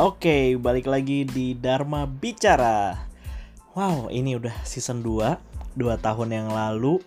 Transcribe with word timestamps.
Oke, 0.00 0.56
balik 0.56 0.88
lagi 0.88 1.28
di 1.28 1.52
Dharma 1.52 2.08
Bicara. 2.08 2.96
Wow, 3.76 4.08
ini 4.08 4.32
udah 4.32 4.64
season 4.64 5.04
2, 5.04 5.76
2 5.76 6.00
tahun 6.00 6.28
yang 6.32 6.48
lalu. 6.48 7.04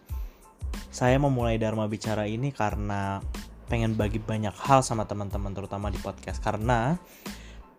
Saya 0.93 1.17
memulai 1.17 1.57
Dharma 1.57 1.89
Bicara 1.89 2.29
ini 2.29 2.53
karena 2.53 3.17
pengen 3.65 3.97
bagi 3.97 4.21
banyak 4.21 4.53
hal 4.53 4.85
sama 4.85 5.09
teman-teman 5.09 5.57
terutama 5.57 5.89
di 5.89 5.97
podcast 6.05 6.37
karena 6.37 7.01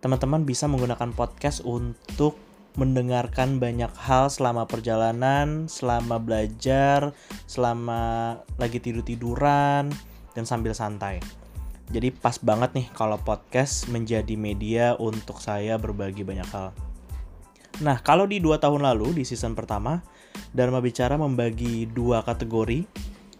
teman-teman 0.03 0.43
bisa 0.43 0.67
menggunakan 0.67 1.15
podcast 1.15 1.63
untuk 1.63 2.35
mendengarkan 2.75 3.55
banyak 3.55 3.95
hal 3.95 4.27
selama 4.27 4.67
perjalanan, 4.67 5.71
selama 5.71 6.19
belajar, 6.19 7.15
selama 7.47 8.35
lagi 8.59 8.83
tidur-tiduran 8.83 9.95
dan 10.35 10.43
sambil 10.43 10.75
santai. 10.75 11.44
Jadi 11.93 12.09
pas 12.09 12.35
banget 12.41 12.73
nih 12.73 12.87
kalau 12.97 13.21
podcast 13.21 13.85
menjadi 13.93 14.33
media 14.33 14.97
untuk 14.97 15.37
saya 15.37 15.77
berbagi 15.77 16.25
banyak 16.25 16.49
hal. 16.49 16.73
Nah, 17.83 17.99
kalau 17.99 18.23
di 18.25 18.39
dua 18.39 18.57
tahun 18.57 18.87
lalu 18.87 19.19
di 19.19 19.23
season 19.27 19.53
pertama, 19.53 20.01
Dharma 20.55 20.79
Bicara 20.79 21.19
membagi 21.19 21.85
dua 21.91 22.23
kategori. 22.23 22.87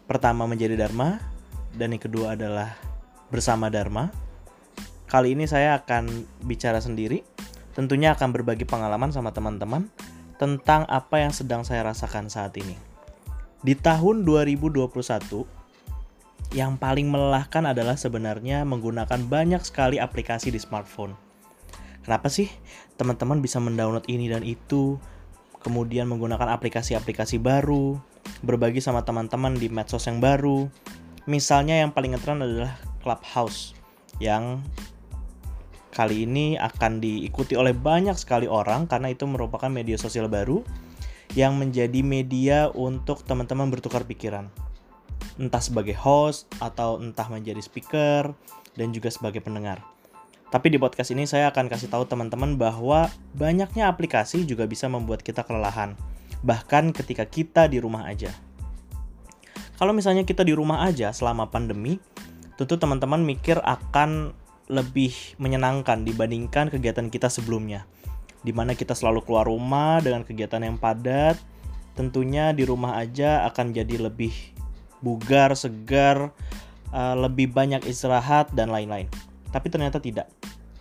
Pertama 0.05 0.45
menjadi 0.45 0.77
Dharma, 0.77 1.17
dan 1.73 1.95
yang 1.95 2.03
kedua 2.03 2.37
adalah 2.37 2.77
bersama 3.33 3.73
Dharma. 3.73 4.11
Kali 5.09 5.33
ini 5.33 5.49
saya 5.49 5.81
akan 5.81 6.27
bicara 6.45 6.77
sendiri, 6.83 7.23
tentunya 7.73 8.13
akan 8.13 8.29
berbagi 8.35 8.67
pengalaman 8.67 9.09
sama 9.09 9.33
teman-teman 9.33 9.89
tentang 10.35 10.83
apa 10.91 11.23
yang 11.23 11.31
sedang 11.31 11.63
saya 11.63 11.87
rasakan 11.87 12.27
saat 12.27 12.53
ini. 12.59 12.75
Di 13.63 13.73
tahun 13.73 14.27
2021, 14.27 14.83
yang 16.55 16.79
paling 16.79 17.11
melelahkan 17.11 17.67
adalah 17.67 17.99
sebenarnya 17.99 18.63
menggunakan 18.63 19.27
banyak 19.27 19.59
sekali 19.67 19.99
aplikasi 19.99 20.55
di 20.55 20.59
smartphone. 20.63 21.11
Kenapa 22.07 22.31
sih 22.31 22.47
teman-teman 22.95 23.43
bisa 23.43 23.59
mendownload 23.59 24.07
ini 24.07 24.31
dan 24.31 24.39
itu, 24.47 24.95
kemudian 25.59 26.07
menggunakan 26.07 26.47
aplikasi-aplikasi 26.55 27.43
baru, 27.43 27.99
berbagi 28.39 28.79
sama 28.79 29.03
teman-teman 29.03 29.59
di 29.59 29.67
medsos 29.67 30.07
yang 30.07 30.23
baru. 30.23 30.71
Misalnya 31.27 31.75
yang 31.83 31.91
paling 31.91 32.15
ngetren 32.15 32.39
adalah 32.39 32.79
Clubhouse 33.03 33.75
yang 34.23 34.63
kali 35.91 36.23
ini 36.23 36.55
akan 36.55 37.03
diikuti 37.03 37.59
oleh 37.59 37.75
banyak 37.75 38.15
sekali 38.15 38.47
orang 38.47 38.87
karena 38.87 39.11
itu 39.11 39.27
merupakan 39.27 39.67
media 39.67 39.99
sosial 39.99 40.31
baru 40.31 40.63
yang 41.35 41.59
menjadi 41.59 41.99
media 41.99 42.71
untuk 42.71 43.27
teman-teman 43.27 43.67
bertukar 43.67 44.07
pikiran 44.07 44.47
entah 45.37 45.61
sebagai 45.61 45.97
host 45.97 46.49
atau 46.57 46.97
entah 47.01 47.27
menjadi 47.27 47.59
speaker 47.59 48.31
dan 48.75 48.91
juga 48.91 49.11
sebagai 49.11 49.39
pendengar. 49.43 49.83
Tapi 50.55 50.71
di 50.71 50.79
podcast 50.79 51.11
ini 51.11 51.27
saya 51.27 51.51
akan 51.51 51.67
kasih 51.67 51.91
tahu 51.91 52.07
teman-teman 52.07 52.55
bahwa 52.55 53.11
banyaknya 53.35 53.91
aplikasi 53.91 54.47
juga 54.47 54.63
bisa 54.69 54.87
membuat 54.87 55.19
kita 55.19 55.43
kelelahan, 55.43 55.99
bahkan 56.45 56.95
ketika 56.95 57.27
kita 57.27 57.67
di 57.67 57.83
rumah 57.83 58.07
aja. 58.07 58.31
Kalau 59.75 59.91
misalnya 59.91 60.23
kita 60.23 60.47
di 60.47 60.55
rumah 60.55 60.87
aja 60.87 61.11
selama 61.11 61.51
pandemi, 61.51 61.99
tentu 62.55 62.79
teman-teman 62.79 63.19
mikir 63.19 63.59
akan 63.59 64.31
lebih 64.71 65.11
menyenangkan 65.37 66.07
dibandingkan 66.07 66.71
kegiatan 66.71 67.11
kita 67.11 67.27
sebelumnya. 67.27 67.83
Di 68.39 68.55
mana 68.55 68.77
kita 68.77 68.95
selalu 68.95 69.27
keluar 69.27 69.51
rumah 69.51 69.99
dengan 69.99 70.23
kegiatan 70.23 70.63
yang 70.63 70.79
padat, 70.79 71.35
tentunya 71.99 72.55
di 72.55 72.63
rumah 72.63 72.95
aja 72.95 73.43
akan 73.51 73.75
jadi 73.75 74.07
lebih 74.07 74.54
bugar, 75.05 75.53
segar, 75.53 76.33
uh, 76.89 77.13
lebih 77.13 77.53
banyak 77.53 77.85
istirahat 77.85 78.49
dan 78.57 78.73
lain-lain. 78.73 79.05
Tapi 79.53 79.69
ternyata 79.69 80.01
tidak. 80.01 80.25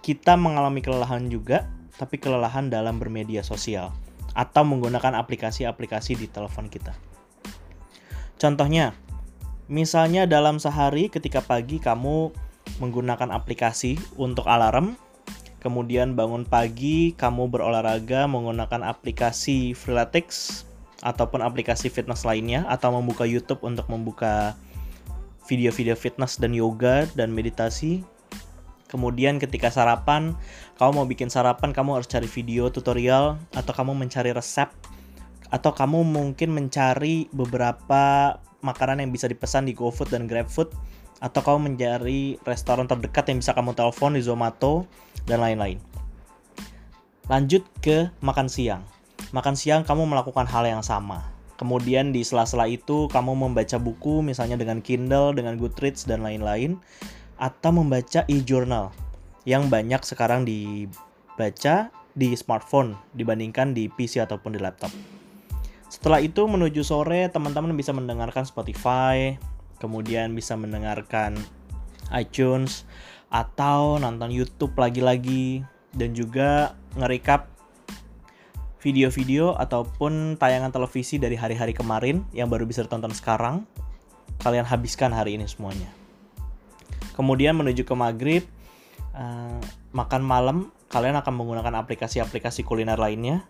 Kita 0.01 0.41
mengalami 0.41 0.81
kelelahan 0.81 1.29
juga, 1.29 1.69
tapi 2.01 2.17
kelelahan 2.17 2.73
dalam 2.73 2.97
bermedia 2.97 3.45
sosial 3.45 3.93
atau 4.35 4.67
menggunakan 4.67 5.15
aplikasi-aplikasi 5.21 6.19
di 6.19 6.27
telepon 6.27 6.67
kita. 6.67 6.97
Contohnya, 8.35 8.97
misalnya 9.71 10.27
dalam 10.27 10.59
sehari 10.59 11.07
ketika 11.07 11.39
pagi 11.39 11.79
kamu 11.79 12.35
menggunakan 12.83 13.31
aplikasi 13.31 13.95
untuk 14.19 14.51
alarm, 14.51 14.99
kemudian 15.63 16.19
bangun 16.19 16.43
pagi 16.43 17.15
kamu 17.15 17.47
berolahraga 17.47 18.27
menggunakan 18.27 18.91
aplikasi 18.91 19.73
Freeletics 19.73 20.67
ataupun 21.05 21.45
aplikasi 21.45 21.93
fitness 21.93 22.25
lainnya 22.25 22.65
atau 22.67 22.97
membuka 22.97 23.29
YouTube 23.29 23.61
untuk 23.61 23.85
membuka 23.93 24.57
video-video 25.45 25.93
fitness 25.93 26.41
dan 26.41 26.57
yoga 26.57 27.05
dan 27.13 27.31
meditasi. 27.37 28.01
Kemudian 28.89 29.37
ketika 29.37 29.69
sarapan, 29.69 30.33
kamu 30.81 30.91
mau 30.97 31.07
bikin 31.07 31.29
sarapan, 31.29 31.77
kamu 31.77 32.01
harus 32.01 32.09
cari 32.09 32.25
video 32.31 32.73
tutorial 32.73 33.37
atau 33.53 33.73
kamu 33.77 33.93
mencari 33.93 34.33
resep 34.33 34.73
atau 35.53 35.71
kamu 35.77 36.09
mungkin 36.09 36.51
mencari 36.51 37.29
beberapa 37.31 38.35
makanan 38.65 39.05
yang 39.05 39.13
bisa 39.13 39.29
dipesan 39.29 39.69
di 39.69 39.77
GoFood 39.77 40.09
dan 40.09 40.25
GrabFood 40.25 40.73
atau 41.21 41.41
kamu 41.45 41.75
mencari 41.75 42.41
restoran 42.49 42.89
terdekat 42.89 43.29
yang 43.29 43.39
bisa 43.45 43.53
kamu 43.53 43.77
telepon 43.77 44.17
di 44.17 44.23
Zomato 44.25 44.89
dan 45.29 45.45
lain-lain. 45.45 45.79
Lanjut 47.29 47.65
ke 47.85 48.09
makan 48.25 48.49
siang 48.49 48.94
makan 49.35 49.59
siang 49.59 49.83
kamu 49.83 50.07
melakukan 50.07 50.47
hal 50.47 50.63
yang 50.63 50.87
sama. 50.87 51.27
Kemudian 51.59 52.15
di 52.15 52.23
sela-sela 52.23 52.71
itu 52.71 53.11
kamu 53.11 53.35
membaca 53.35 53.83
buku 53.83 54.23
misalnya 54.23 54.55
dengan 54.55 54.79
Kindle, 54.79 55.35
dengan 55.35 55.59
Goodreads 55.59 56.07
dan 56.07 56.23
lain-lain 56.23 56.79
atau 57.35 57.75
membaca 57.75 58.23
e-journal 58.31 58.95
yang 59.43 59.67
banyak 59.67 60.07
sekarang 60.07 60.47
dibaca 60.47 61.91
di 62.15 62.29
smartphone 62.39 62.95
dibandingkan 63.19 63.75
di 63.75 63.91
PC 63.91 64.23
ataupun 64.23 64.55
di 64.55 64.63
laptop. 64.63 64.95
Setelah 65.91 66.23
itu 66.23 66.47
menuju 66.47 66.87
sore 66.87 67.27
teman-teman 67.31 67.75
bisa 67.75 67.91
mendengarkan 67.91 68.47
Spotify, 68.47 69.35
kemudian 69.83 70.31
bisa 70.35 70.55
mendengarkan 70.55 71.39
iTunes 72.15 72.87
atau 73.35 73.99
nonton 73.99 74.31
YouTube 74.31 74.79
lagi-lagi 74.79 75.67
dan 75.95 76.15
juga 76.15 76.79
nge-recap 76.99 77.54
video-video 78.85 79.57
ataupun 79.57 80.37
tayangan 80.37 80.69
televisi 80.69 81.17
dari 81.17 81.41
hari-hari 81.41 81.73
kemarin 81.73 82.21
yang 82.37 82.53
baru 82.53 82.69
bisa 82.69 82.85
ditonton 82.85 83.17
sekarang, 83.17 83.65
kalian 84.45 84.69
habiskan 84.69 85.09
hari 85.09 85.41
ini 85.41 85.49
semuanya. 85.49 85.89
Kemudian 87.17 87.57
menuju 87.57 87.89
ke 87.89 87.95
maghrib, 87.97 88.45
uh, 89.17 89.57
makan 89.97 90.21
malam, 90.21 90.57
kalian 90.93 91.17
akan 91.17 91.33
menggunakan 91.33 91.81
aplikasi-aplikasi 91.81 92.61
kuliner 92.61 93.01
lainnya. 93.01 93.49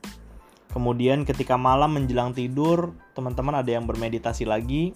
Kemudian 0.70 1.26
ketika 1.26 1.58
malam 1.58 1.98
menjelang 1.98 2.30
tidur, 2.30 2.94
teman-teman 3.18 3.58
ada 3.58 3.70
yang 3.74 3.90
bermeditasi 3.90 4.46
lagi, 4.46 4.94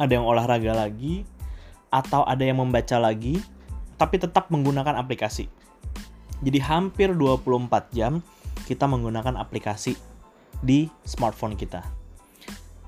ada 0.00 0.16
yang 0.16 0.24
olahraga 0.24 0.72
lagi, 0.72 1.28
atau 1.92 2.24
ada 2.24 2.40
yang 2.40 2.56
membaca 2.56 2.96
lagi, 2.96 3.36
tapi 4.00 4.16
tetap 4.16 4.48
menggunakan 4.48 4.96
aplikasi. 4.96 5.44
Jadi 6.40 6.58
hampir 6.64 7.12
24 7.12 7.92
jam 7.92 8.24
kita 8.72 8.88
menggunakan 8.88 9.36
aplikasi 9.36 9.92
di 10.64 10.88
smartphone 11.04 11.60
kita. 11.60 11.84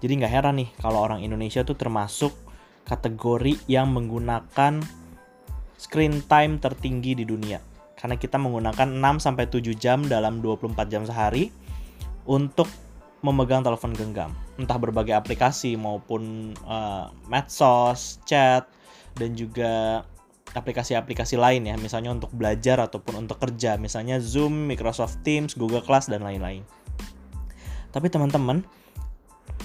Jadi 0.00 0.12
nggak 0.16 0.32
heran 0.32 0.56
nih 0.56 0.68
kalau 0.80 1.04
orang 1.04 1.20
Indonesia 1.20 1.60
tuh 1.60 1.76
termasuk 1.76 2.32
kategori 2.88 3.60
yang 3.68 3.92
menggunakan 3.92 4.80
screen 5.76 6.24
time 6.24 6.56
tertinggi 6.56 7.12
di 7.12 7.28
dunia. 7.28 7.60
Karena 8.00 8.16
kita 8.16 8.40
menggunakan 8.40 8.88
6-7 8.96 9.76
jam 9.76 10.04
dalam 10.08 10.40
24 10.40 10.72
jam 10.88 11.04
sehari 11.04 11.52
untuk 12.24 12.68
memegang 13.24 13.64
telepon 13.64 13.96
genggam. 13.96 14.32
Entah 14.60 14.76
berbagai 14.76 15.16
aplikasi 15.16 15.76
maupun 15.80 16.52
uh, 16.68 17.08
medsos, 17.28 18.20
chat, 18.28 18.68
dan 19.16 19.32
juga 19.32 20.04
aplikasi-aplikasi 20.54 21.34
lain 21.34 21.66
ya, 21.66 21.74
misalnya 21.74 22.14
untuk 22.14 22.30
belajar 22.30 22.78
ataupun 22.78 23.26
untuk 23.26 23.42
kerja, 23.42 23.74
misalnya 23.74 24.22
Zoom, 24.22 24.70
Microsoft 24.70 25.20
Teams, 25.26 25.58
Google 25.58 25.82
Class 25.82 26.06
dan 26.06 26.22
lain-lain. 26.22 26.62
Tapi 27.90 28.06
teman-teman, 28.06 28.62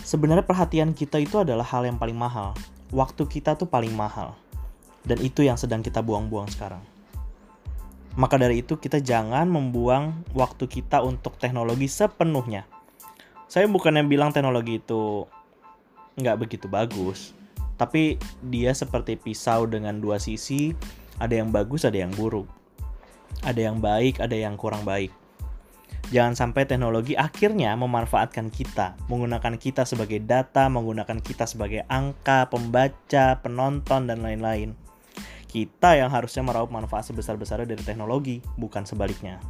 sebenarnya 0.02 0.44
perhatian 0.44 0.98
kita 0.98 1.22
itu 1.22 1.42
adalah 1.46 1.66
hal 1.66 1.86
yang 1.86 2.02
paling 2.02 2.18
mahal. 2.18 2.58
Waktu 2.90 3.30
kita 3.30 3.54
tuh 3.54 3.70
paling 3.70 3.94
mahal. 3.94 4.34
Dan 5.06 5.22
itu 5.22 5.46
yang 5.46 5.56
sedang 5.56 5.86
kita 5.86 6.02
buang-buang 6.02 6.50
sekarang. 6.50 6.82
Maka 8.18 8.36
dari 8.42 8.66
itu 8.66 8.76
kita 8.76 9.00
jangan 9.00 9.48
membuang 9.48 10.26
waktu 10.36 10.66
kita 10.66 11.06
untuk 11.06 11.38
teknologi 11.38 11.88
sepenuhnya. 11.88 12.66
Saya 13.48 13.70
bukannya 13.70 14.06
bilang 14.06 14.34
teknologi 14.34 14.82
itu 14.82 15.26
nggak 16.20 16.36
begitu 16.36 16.68
bagus 16.68 17.39
tapi 17.80 18.20
dia 18.44 18.76
seperti 18.76 19.16
pisau 19.16 19.64
dengan 19.64 20.04
dua 20.04 20.20
sisi, 20.20 20.76
ada 21.16 21.32
yang 21.32 21.56
bagus, 21.56 21.88
ada 21.88 21.96
yang 21.96 22.12
buruk. 22.12 22.46
Ada 23.40 23.72
yang 23.72 23.80
baik, 23.80 24.20
ada 24.20 24.36
yang 24.36 24.60
kurang 24.60 24.84
baik. 24.84 25.16
Jangan 26.12 26.34
sampai 26.36 26.66
teknologi 26.66 27.14
akhirnya 27.14 27.78
memanfaatkan 27.80 28.52
kita, 28.52 29.00
menggunakan 29.08 29.56
kita 29.56 29.88
sebagai 29.88 30.20
data, 30.20 30.66
menggunakan 30.68 31.22
kita 31.24 31.48
sebagai 31.48 31.86
angka, 31.88 32.50
pembaca, 32.52 33.40
penonton, 33.40 34.12
dan 34.12 34.20
lain-lain. 34.20 34.76
kita 35.50 35.98
yang 35.98 36.14
harusnya 36.14 36.46
meraup 36.46 36.70
manfaat 36.70 37.10
sebesar-besarnya 37.10 37.74
dari 37.74 37.82
teknologi, 37.82 38.38
bukan 38.54 38.86
sebaliknya. 38.86 39.42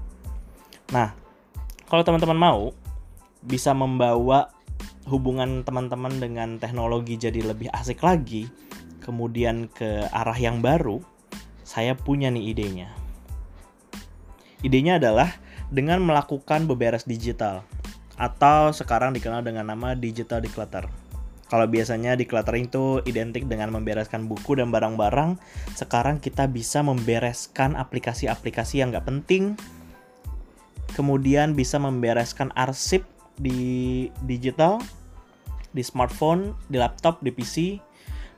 Nah, 0.95 1.11
kalau 1.91 2.07
teman-teman 2.07 2.39
mau 2.39 2.71
bisa 3.43 3.75
membawa 3.75 4.47
hubungan 5.09 5.65
teman-teman 5.65 6.21
dengan 6.21 6.61
teknologi 6.61 7.17
jadi 7.17 7.41
lebih 7.41 7.73
asik 7.73 8.05
lagi, 8.05 8.45
kemudian 9.01 9.65
ke 9.73 10.05
arah 10.13 10.37
yang 10.37 10.61
baru, 10.61 11.01
saya 11.65 11.97
punya 11.97 12.29
nih 12.29 12.53
idenya. 12.53 12.89
Idenya 14.61 15.01
adalah 15.01 15.33
dengan 15.73 16.05
melakukan 16.05 16.69
beberes 16.69 17.09
digital 17.09 17.65
atau 18.19 18.75
sekarang 18.75 19.15
dikenal 19.15 19.41
dengan 19.41 19.71
nama 19.71 19.95
digital 19.95 20.43
declutter. 20.43 20.85
Kalau 21.49 21.65
biasanya 21.65 22.13
decluttering 22.13 22.69
itu 22.69 23.01
identik 23.09 23.49
dengan 23.49 23.73
membereskan 23.73 24.29
buku 24.29 24.61
dan 24.61 24.69
barang-barang, 24.69 25.41
sekarang 25.73 26.21
kita 26.21 26.45
bisa 26.45 26.85
membereskan 26.85 27.73
aplikasi-aplikasi 27.73 28.85
yang 28.85 28.93
nggak 28.93 29.09
penting, 29.09 29.57
kemudian 30.93 31.57
bisa 31.57 31.81
membereskan 31.81 32.53
arsip 32.53 33.01
di 33.41 34.11
digital, 34.27 34.77
di 35.71 35.85
smartphone, 35.85 36.57
di 36.67 36.77
laptop, 36.81 37.21
di 37.21 37.29
PC, 37.33 37.77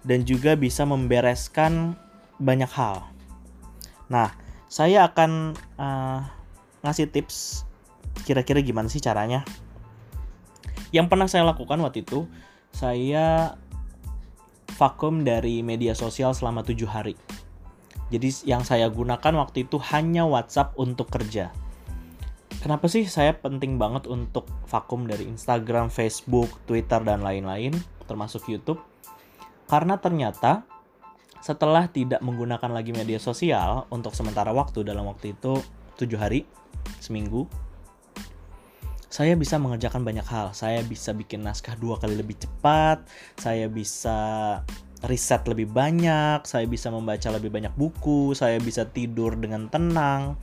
dan 0.04 0.26
juga 0.26 0.58
bisa 0.58 0.84
membereskan 0.84 1.96
banyak 2.42 2.70
hal. 2.74 3.06
Nah, 4.10 4.34
saya 4.68 5.08
akan 5.08 5.56
uh, 5.78 6.20
ngasih 6.82 7.12
tips 7.14 7.64
kira-kira 8.28 8.60
gimana 8.60 8.92
sih 8.92 9.00
caranya. 9.00 9.46
Yang 10.92 11.08
pernah 11.08 11.28
saya 11.32 11.48
lakukan 11.48 11.80
waktu 11.80 12.04
itu, 12.04 12.28
saya 12.76 13.56
vakum 14.76 15.24
dari 15.24 15.64
media 15.64 15.96
sosial 15.96 16.36
selama 16.36 16.66
tujuh 16.66 16.90
hari. 16.90 17.16
Jadi 18.12 18.44
yang 18.44 18.68
saya 18.68 18.92
gunakan 18.92 19.40
waktu 19.40 19.64
itu 19.64 19.80
hanya 19.96 20.28
WhatsApp 20.28 20.76
untuk 20.76 21.08
kerja. 21.08 21.56
Kenapa 22.62 22.86
sih 22.86 23.10
saya 23.10 23.34
penting 23.34 23.82
banget 23.82 24.06
untuk 24.06 24.46
vakum 24.70 25.10
dari 25.10 25.26
Instagram, 25.26 25.90
Facebook, 25.90 26.62
Twitter, 26.70 27.02
dan 27.02 27.26
lain-lain, 27.26 27.74
termasuk 28.06 28.46
YouTube? 28.46 28.78
Karena 29.66 29.98
ternyata 29.98 30.62
setelah 31.42 31.90
tidak 31.90 32.22
menggunakan 32.22 32.70
lagi 32.70 32.94
media 32.94 33.18
sosial 33.18 33.90
untuk 33.90 34.14
sementara 34.14 34.54
waktu 34.54 34.86
dalam 34.86 35.10
waktu 35.10 35.34
itu 35.34 35.58
tujuh 35.98 36.22
hari, 36.22 36.46
seminggu, 37.02 37.50
saya 39.10 39.34
bisa 39.34 39.58
mengerjakan 39.58 40.06
banyak 40.06 40.28
hal. 40.30 40.54
Saya 40.54 40.86
bisa 40.86 41.18
bikin 41.18 41.42
naskah 41.42 41.74
dua 41.82 41.98
kali 41.98 42.14
lebih 42.14 42.38
cepat, 42.46 43.10
saya 43.42 43.66
bisa 43.74 44.20
riset 45.02 45.42
lebih 45.50 45.66
banyak, 45.66 46.46
saya 46.46 46.70
bisa 46.70 46.94
membaca 46.94 47.34
lebih 47.34 47.50
banyak 47.50 47.74
buku, 47.74 48.38
saya 48.38 48.62
bisa 48.62 48.86
tidur 48.86 49.34
dengan 49.34 49.66
tenang, 49.66 50.38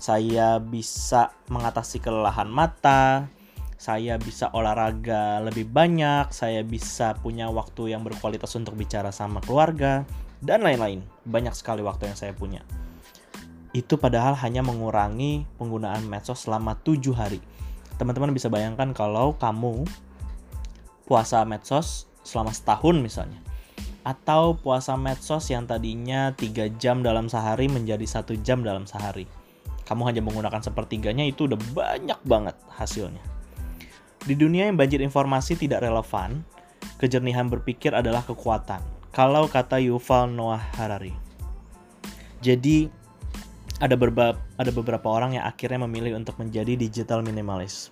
saya 0.00 0.56
bisa 0.58 1.36
mengatasi 1.52 2.00
kelelahan 2.00 2.48
mata, 2.48 3.28
saya 3.76 4.16
bisa 4.16 4.48
olahraga 4.56 5.44
lebih 5.44 5.68
banyak, 5.68 6.32
saya 6.32 6.64
bisa 6.64 7.14
punya 7.20 7.52
waktu 7.52 7.92
yang 7.92 8.02
berkualitas 8.02 8.56
untuk 8.56 8.74
bicara 8.74 9.12
sama 9.12 9.44
keluarga, 9.44 10.08
dan 10.40 10.64
lain-lain. 10.64 11.04
Banyak 11.28 11.52
sekali 11.52 11.84
waktu 11.84 12.10
yang 12.10 12.18
saya 12.18 12.32
punya. 12.32 12.64
Itu 13.76 14.00
padahal 14.00 14.34
hanya 14.40 14.66
mengurangi 14.66 15.46
penggunaan 15.60 16.02
medsos 16.08 16.48
selama 16.48 16.74
tujuh 16.82 17.14
hari 17.14 17.38
teman-teman 18.00 18.32
bisa 18.32 18.48
bayangkan 18.48 18.96
kalau 18.96 19.36
kamu 19.36 19.84
puasa 21.04 21.44
medsos 21.44 22.08
selama 22.24 22.48
setahun 22.48 22.96
misalnya 22.96 23.36
atau 24.08 24.56
puasa 24.56 24.96
medsos 24.96 25.52
yang 25.52 25.68
tadinya 25.68 26.32
3 26.32 26.80
jam 26.80 27.04
dalam 27.04 27.28
sehari 27.28 27.68
menjadi 27.68 28.00
satu 28.08 28.40
jam 28.40 28.64
dalam 28.64 28.88
sehari 28.88 29.28
kamu 29.90 30.02
hanya 30.06 30.22
menggunakan 30.22 30.62
sepertiganya 30.62 31.26
itu 31.26 31.50
udah 31.50 31.58
banyak 31.74 32.20
banget 32.22 32.54
hasilnya 32.78 33.22
di 34.22 34.38
dunia 34.38 34.70
yang 34.70 34.78
banjir 34.78 35.02
informasi 35.02 35.58
tidak 35.58 35.82
relevan 35.82 36.46
kejernihan 37.02 37.50
berpikir 37.50 37.90
adalah 37.90 38.22
kekuatan 38.22 38.78
kalau 39.10 39.50
kata 39.50 39.82
Yuval 39.82 40.30
Noah 40.30 40.62
Harari 40.78 41.12
jadi 42.38 42.88
ada 43.80 43.96
beberapa 43.96 44.36
ada 44.60 44.70
beberapa 44.70 45.08
orang 45.08 45.40
yang 45.40 45.44
akhirnya 45.48 45.80
memilih 45.88 46.20
untuk 46.20 46.36
menjadi 46.36 46.76
digital 46.76 47.24
minimalis. 47.24 47.88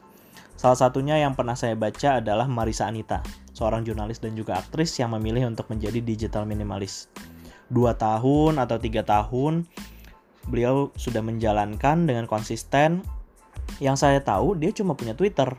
Salah 0.59 0.77
satunya 0.77 1.17
yang 1.17 1.33
pernah 1.33 1.56
saya 1.56 1.73
baca 1.79 2.21
adalah 2.21 2.45
Marisa 2.45 2.85
Anita, 2.85 3.25
seorang 3.56 3.89
jurnalis 3.89 4.21
dan 4.21 4.37
juga 4.37 4.61
aktris 4.61 4.93
yang 5.00 5.17
memilih 5.17 5.49
untuk 5.49 5.71
menjadi 5.73 6.05
digital 6.05 6.45
minimalis. 6.45 7.09
Dua 7.73 7.97
tahun 7.97 8.61
atau 8.61 8.77
tiga 8.77 9.00
tahun, 9.06 9.65
beliau 10.49 10.91
sudah 10.97 11.21
menjalankan 11.21 12.09
dengan 12.09 12.25
konsisten. 12.25 13.05
Yang 13.79 13.97
saya 14.03 14.21
tahu, 14.25 14.56
dia 14.56 14.73
cuma 14.73 14.97
punya 14.97 15.12
Twitter. 15.12 15.53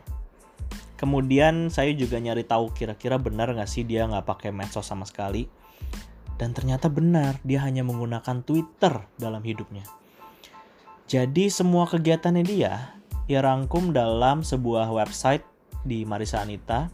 Kemudian 0.98 1.72
saya 1.72 1.94
juga 1.96 2.20
nyari 2.20 2.44
tahu 2.44 2.76
kira-kira 2.76 3.16
benar 3.16 3.54
nggak 3.56 3.70
sih 3.70 3.88
dia 3.88 4.04
nggak 4.04 4.26
pakai 4.26 4.50
medsos 4.52 4.84
sama 4.84 5.08
sekali. 5.08 5.48
Dan 6.36 6.52
ternyata 6.52 6.92
benar, 6.92 7.40
dia 7.46 7.64
hanya 7.64 7.86
menggunakan 7.86 8.44
Twitter 8.44 9.00
dalam 9.16 9.40
hidupnya. 9.40 9.86
Jadi 11.08 11.48
semua 11.48 11.88
kegiatannya 11.88 12.44
dia 12.44 13.00
ia 13.30 13.46
rangkum 13.46 13.94
dalam 13.94 14.42
sebuah 14.42 14.90
website 14.90 15.46
di 15.86 16.02
Marisa 16.02 16.42
Anita 16.42 16.90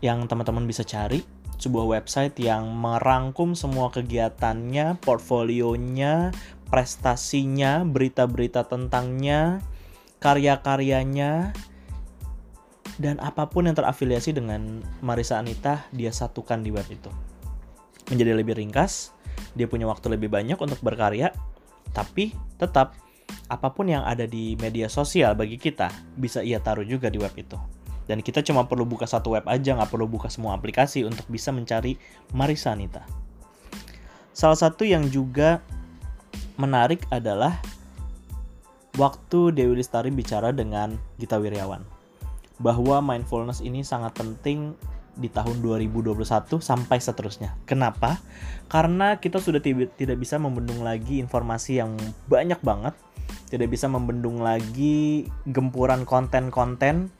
yang 0.00 0.24
teman-teman 0.24 0.64
bisa 0.64 0.88
cari 0.88 1.20
sebuah 1.64 1.96
website 1.96 2.36
yang 2.36 2.68
merangkum 2.76 3.56
semua 3.56 3.88
kegiatannya, 3.88 5.00
portfolionya, 5.00 6.28
prestasinya, 6.68 7.80
berita-berita 7.88 8.68
tentangnya, 8.68 9.64
karya-karyanya, 10.20 11.56
dan 13.00 13.16
apa 13.18 13.48
pun 13.48 13.66
yang 13.66 13.74
terafiliasi 13.74 14.36
dengan 14.36 14.84
Marisa 15.00 15.40
Anita 15.40 15.88
dia 15.90 16.12
satukan 16.12 16.60
di 16.60 16.70
web 16.70 16.86
itu. 16.86 17.10
Menjadi 18.12 18.36
lebih 18.36 18.60
ringkas, 18.60 19.16
dia 19.56 19.64
punya 19.64 19.88
waktu 19.88 20.12
lebih 20.12 20.28
banyak 20.28 20.60
untuk 20.60 20.78
berkarya, 20.84 21.32
tapi 21.96 22.36
tetap 22.60 22.94
apa 23.48 23.68
pun 23.72 23.88
yang 23.88 24.04
ada 24.04 24.28
di 24.28 24.56
media 24.60 24.86
sosial 24.92 25.36
bagi 25.36 25.56
kita 25.56 25.88
bisa 26.16 26.44
ia 26.44 26.60
taruh 26.60 26.84
juga 26.84 27.08
di 27.08 27.18
web 27.18 27.34
itu. 27.34 27.56
Dan 28.04 28.20
kita 28.20 28.44
cuma 28.44 28.68
perlu 28.68 28.84
buka 28.84 29.08
satu 29.08 29.36
web 29.36 29.44
aja, 29.48 29.76
nggak 29.76 29.90
perlu 29.90 30.04
buka 30.04 30.28
semua 30.28 30.52
aplikasi 30.56 31.04
untuk 31.08 31.24
bisa 31.28 31.50
mencari 31.50 31.96
Marisa 32.36 32.72
Anita. 32.72 33.04
Salah 34.34 34.58
satu 34.58 34.84
yang 34.84 35.08
juga 35.08 35.62
menarik 36.60 37.06
adalah 37.08 37.58
waktu 39.00 39.54
Dewi 39.54 39.80
Lestari 39.80 40.12
bicara 40.12 40.50
dengan 40.52 40.98
Gita 41.16 41.40
Wirjawan. 41.40 41.82
Bahwa 42.60 43.02
mindfulness 43.02 43.64
ini 43.64 43.82
sangat 43.82 44.14
penting 44.14 44.76
di 45.14 45.30
tahun 45.30 45.62
2021 45.62 46.18
sampai 46.58 46.98
seterusnya. 46.98 47.54
Kenapa? 47.66 48.18
Karena 48.66 49.18
kita 49.18 49.38
sudah 49.38 49.62
tidak 49.62 50.16
bisa 50.18 50.38
membendung 50.38 50.82
lagi 50.82 51.22
informasi 51.22 51.78
yang 51.78 51.94
banyak 52.26 52.58
banget 52.62 52.94
tidak 53.54 53.70
bisa 53.70 53.86
membendung 53.86 54.42
lagi 54.42 55.30
gempuran 55.46 56.02
konten-konten. 56.02 57.12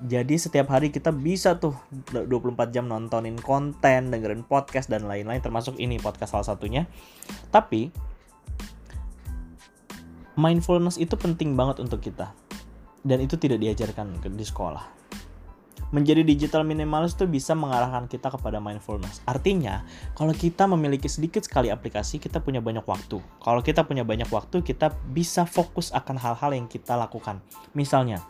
Jadi 0.00 0.40
setiap 0.40 0.72
hari 0.72 0.88
kita 0.88 1.12
bisa 1.12 1.60
tuh 1.60 1.76
24 2.08 2.72
jam 2.72 2.88
nontonin 2.88 3.36
konten, 3.36 4.08
dengerin 4.08 4.48
podcast 4.48 4.88
dan 4.88 5.04
lain-lain 5.04 5.44
termasuk 5.44 5.76
ini 5.76 6.00
podcast 6.00 6.32
salah 6.32 6.48
satunya. 6.48 6.88
Tapi 7.52 7.92
mindfulness 10.40 10.96
itu 10.96 11.20
penting 11.20 11.52
banget 11.52 11.84
untuk 11.84 12.00
kita. 12.00 12.32
Dan 13.04 13.20
itu 13.20 13.36
tidak 13.36 13.60
diajarkan 13.60 14.20
di 14.24 14.44
sekolah 14.44 15.00
menjadi 15.90 16.22
digital 16.22 16.62
minimalis 16.62 17.18
itu 17.18 17.26
bisa 17.26 17.52
mengarahkan 17.58 18.06
kita 18.06 18.30
kepada 18.30 18.62
mindfulness. 18.62 19.22
Artinya, 19.26 19.82
kalau 20.14 20.30
kita 20.30 20.70
memiliki 20.70 21.10
sedikit 21.10 21.42
sekali 21.42 21.68
aplikasi, 21.68 22.22
kita 22.22 22.38
punya 22.38 22.62
banyak 22.62 22.86
waktu. 22.86 23.18
Kalau 23.42 23.60
kita 23.60 23.82
punya 23.82 24.06
banyak 24.06 24.30
waktu, 24.30 24.62
kita 24.62 24.94
bisa 25.10 25.42
fokus 25.46 25.90
akan 25.90 26.14
hal-hal 26.14 26.54
yang 26.54 26.70
kita 26.70 26.94
lakukan. 26.94 27.42
Misalnya, 27.74 28.22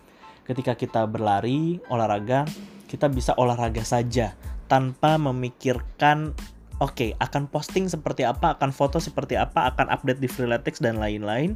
ketika 0.44 0.76
kita 0.76 1.04
berlari, 1.06 1.80
olahraga, 1.88 2.44
kita 2.90 3.06
bisa 3.11 3.32
olahraga 3.38 3.82
saja 3.87 4.35
tanpa 4.66 5.18
memikirkan 5.18 6.35
oke, 6.80 6.94
okay, 6.97 7.11
akan 7.18 7.47
posting 7.50 7.87
seperti 7.87 8.25
apa, 8.25 8.56
akan 8.56 8.70
foto 8.73 8.99
seperti 8.99 9.37
apa, 9.37 9.70
akan 9.75 9.92
update 9.92 10.18
di 10.23 10.28
Freeletics 10.30 10.80
dan 10.80 10.97
lain-lain 10.97 11.54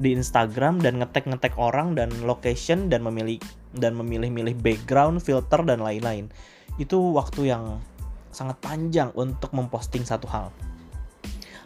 di 0.00 0.16
Instagram 0.16 0.80
dan 0.80 0.96
ngetek-ngetek 0.96 1.60
orang 1.60 1.92
dan 1.92 2.08
location 2.24 2.88
dan 2.88 3.04
memilih 3.04 3.36
dan 3.76 3.92
memilih-milih 3.92 4.56
background, 4.56 5.20
filter 5.20 5.60
dan 5.60 5.84
lain-lain. 5.84 6.32
Itu 6.80 7.12
waktu 7.12 7.52
yang 7.52 7.84
sangat 8.32 8.56
panjang 8.64 9.12
untuk 9.12 9.52
memposting 9.52 10.08
satu 10.08 10.24
hal. 10.32 10.48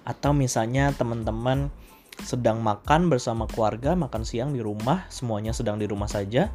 Atau 0.03 0.35
misalnya 0.35 0.91
teman-teman 0.93 1.71
sedang 2.23 2.63
makan 2.63 3.11
bersama 3.11 3.51
keluarga, 3.51 3.99
makan 3.99 4.23
siang 4.23 4.55
di 4.55 4.63
rumah, 4.63 5.09
semuanya 5.11 5.51
sedang 5.51 5.81
di 5.81 5.89
rumah 5.89 6.07
saja. 6.07 6.53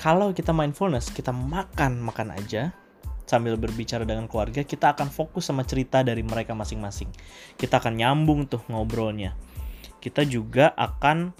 Kalau 0.00 0.32
kita 0.32 0.50
mindfulness, 0.50 1.12
kita 1.12 1.30
makan 1.30 2.00
makan 2.00 2.34
aja 2.34 2.74
sambil 3.30 3.54
berbicara 3.54 4.02
dengan 4.02 4.26
keluarga, 4.26 4.66
kita 4.66 4.90
akan 4.98 5.06
fokus 5.06 5.46
sama 5.46 5.62
cerita 5.62 6.02
dari 6.02 6.26
mereka 6.26 6.50
masing-masing. 6.58 7.06
Kita 7.54 7.78
akan 7.78 7.94
nyambung 7.94 8.50
tuh 8.50 8.58
ngobrolnya. 8.66 9.38
Kita 10.02 10.26
juga 10.26 10.74
akan 10.74 11.30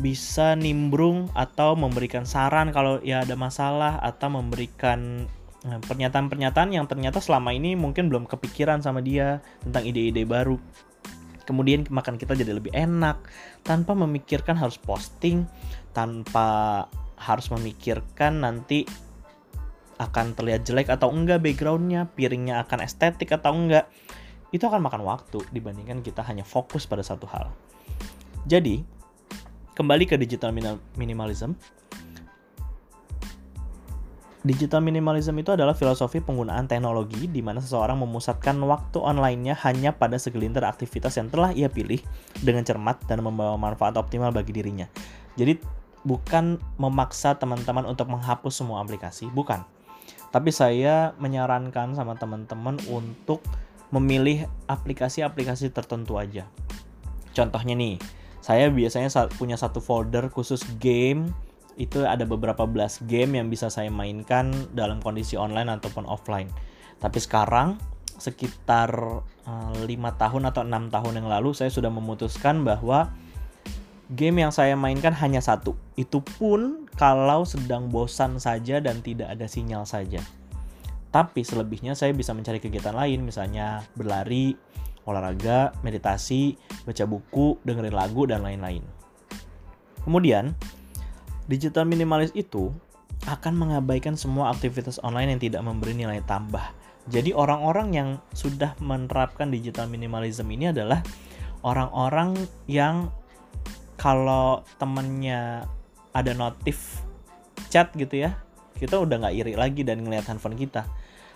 bisa 0.00 0.56
nimbrung 0.56 1.28
atau 1.36 1.76
memberikan 1.76 2.24
saran 2.24 2.72
kalau 2.72 3.02
ya 3.04 3.26
ada 3.26 3.36
masalah 3.36 4.00
atau 4.00 4.32
memberikan 4.32 5.28
eh, 5.66 5.80
pernyataan-pernyataan 5.84 6.72
yang 6.72 6.88
ternyata 6.88 7.20
selama 7.20 7.52
ini 7.52 7.76
mungkin 7.76 8.08
belum 8.08 8.24
kepikiran 8.24 8.80
sama 8.80 9.04
dia 9.04 9.44
tentang 9.60 9.84
ide-ide 9.84 10.24
baru. 10.24 10.56
Kemudian 11.44 11.86
makan 11.88 12.16
kita 12.20 12.36
jadi 12.36 12.54
lebih 12.54 12.70
enak 12.74 13.20
tanpa 13.66 13.96
memikirkan 13.96 14.54
harus 14.56 14.76
posting, 14.78 15.48
tanpa 15.96 16.86
harus 17.20 17.52
memikirkan 17.52 18.40
nanti 18.40 18.88
akan 20.00 20.32
terlihat 20.32 20.64
jelek 20.64 20.88
atau 20.88 21.12
enggak 21.12 21.44
backgroundnya, 21.44 22.08
piringnya 22.16 22.64
akan 22.64 22.80
estetik 22.80 23.36
atau 23.36 23.52
enggak, 23.52 23.92
itu 24.50 24.64
akan 24.64 24.80
makan 24.80 25.04
waktu 25.04 25.44
dibandingkan 25.52 26.00
kita 26.00 26.24
hanya 26.24 26.42
fokus 26.42 26.88
pada 26.88 27.04
satu 27.04 27.28
hal. 27.28 27.52
Jadi, 28.48 28.80
kembali 29.76 30.08
ke 30.08 30.16
digital 30.16 30.56
minimalism. 30.96 31.52
Digital 34.40 34.80
minimalism 34.80 35.36
itu 35.36 35.52
adalah 35.52 35.76
filosofi 35.76 36.24
penggunaan 36.24 36.64
teknologi 36.64 37.28
di 37.28 37.44
mana 37.44 37.60
seseorang 37.60 38.00
memusatkan 38.00 38.56
waktu 38.64 38.96
online-nya 38.96 39.52
hanya 39.68 39.92
pada 39.92 40.16
segelintir 40.16 40.64
aktivitas 40.64 41.20
yang 41.20 41.28
telah 41.28 41.52
ia 41.52 41.68
pilih 41.68 42.00
dengan 42.40 42.64
cermat 42.64 43.04
dan 43.04 43.20
membawa 43.20 43.60
manfaat 43.60 44.00
optimal 44.00 44.32
bagi 44.32 44.56
dirinya. 44.56 44.88
Jadi 45.36 45.60
bukan 46.08 46.56
memaksa 46.80 47.36
teman-teman 47.36 47.84
untuk 47.84 48.08
menghapus 48.08 48.64
semua 48.64 48.80
aplikasi, 48.80 49.28
bukan 49.28 49.60
tapi 50.30 50.54
saya 50.54 51.12
menyarankan 51.18 51.98
sama 51.98 52.14
teman-teman 52.14 52.78
untuk 52.86 53.42
memilih 53.90 54.46
aplikasi-aplikasi 54.70 55.74
tertentu 55.74 56.14
aja. 56.22 56.46
Contohnya 57.34 57.74
nih, 57.74 57.98
saya 58.38 58.70
biasanya 58.70 59.10
punya 59.34 59.58
satu 59.58 59.82
folder 59.82 60.30
khusus 60.30 60.62
game. 60.78 61.34
Itu 61.78 62.06
ada 62.06 62.26
beberapa 62.26 62.66
belas 62.66 63.02
game 63.04 63.38
yang 63.38 63.52
bisa 63.52 63.70
saya 63.70 63.92
mainkan 63.92 64.50
dalam 64.74 64.98
kondisi 65.02 65.38
online 65.38 65.70
ataupun 65.70 66.06
offline. 66.06 66.50
Tapi 66.98 67.18
sekarang 67.18 67.78
sekitar 68.20 68.90
eh, 69.48 69.72
lima 69.88 70.12
tahun 70.14 70.50
atau 70.52 70.62
enam 70.66 70.92
tahun 70.92 71.24
yang 71.24 71.28
lalu 71.28 71.56
saya 71.56 71.72
sudah 71.72 71.88
memutuskan 71.88 72.62
bahwa 72.62 73.08
game 74.12 74.42
yang 74.42 74.52
saya 74.52 74.74
mainkan 74.74 75.14
hanya 75.16 75.38
satu. 75.38 75.78
Itu 75.94 76.20
pun 76.20 76.90
kalau 76.98 77.46
sedang 77.46 77.88
bosan 77.88 78.42
saja 78.42 78.82
dan 78.82 79.00
tidak 79.00 79.32
ada 79.32 79.46
sinyal 79.46 79.86
saja. 79.86 80.20
Tapi 81.10 81.42
selebihnya 81.42 81.98
saya 81.98 82.14
bisa 82.14 82.30
mencari 82.30 82.62
kegiatan 82.62 82.94
lain, 82.94 83.26
misalnya 83.26 83.82
berlari, 83.98 84.54
olahraga, 85.10 85.74
meditasi, 85.82 86.54
baca 86.86 87.02
buku, 87.02 87.58
dengerin 87.66 87.94
lagu, 87.94 88.30
dan 88.30 88.46
lain-lain. 88.46 88.86
Kemudian, 90.06 90.54
digital 91.50 91.82
minimalis 91.82 92.30
itu 92.38 92.70
akan 93.26 93.58
mengabaikan 93.58 94.14
semua 94.14 94.54
aktivitas 94.54 95.02
online 95.02 95.34
yang 95.34 95.42
tidak 95.42 95.62
memberi 95.66 95.92
nilai 95.98 96.22
tambah. 96.24 96.62
Jadi 97.10 97.34
orang-orang 97.34 97.90
yang 97.90 98.08
sudah 98.30 98.78
menerapkan 98.78 99.50
digital 99.50 99.90
minimalism 99.90 100.46
ini 100.54 100.70
adalah 100.70 101.02
orang-orang 101.66 102.38
yang 102.70 103.10
kalau 103.98 104.62
temennya 104.78 105.66
ada 106.14 106.32
notif 106.32 107.02
chat 107.68 107.92
gitu 107.98 108.24
ya 108.24 108.38
kita 108.80 108.96
udah 108.96 109.20
nggak 109.20 109.34
iri 109.36 109.54
lagi 109.60 109.84
dan 109.84 110.00
ngelihat 110.00 110.32
handphone 110.32 110.56
kita. 110.56 110.88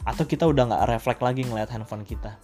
Atau 0.08 0.24
kita 0.24 0.48
udah 0.48 0.64
nggak 0.72 0.82
refleks 0.88 1.20
lagi 1.20 1.44
ngelihat 1.44 1.68
handphone 1.76 2.08
kita. 2.08 2.40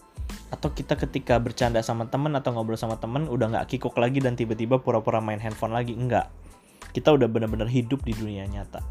Atau 0.53 0.77
kita 0.77 1.01
ketika 1.01 1.41
bercanda 1.41 1.81
sama 1.81 2.05
temen 2.13 2.37
atau 2.37 2.53
ngobrol 2.53 2.77
sama 2.77 3.01
temen 3.01 3.25
udah 3.25 3.49
nggak 3.57 3.67
kikuk 3.73 3.97
lagi 3.97 4.21
dan 4.21 4.37
tiba-tiba 4.37 4.77
pura-pura 4.85 5.25
main 5.25 5.41
handphone 5.41 5.73
lagi. 5.73 5.97
Enggak 5.97 6.29
kita 6.91 7.15
udah 7.15 7.27
benar-benar 7.31 7.71
hidup 7.71 8.03
di 8.03 8.13
dunia 8.15 8.47
nyata 8.47 8.83